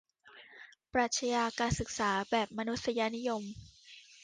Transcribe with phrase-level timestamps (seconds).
[0.93, 3.43] ปรัชญาการศึกษาแบบมนุษยนิยม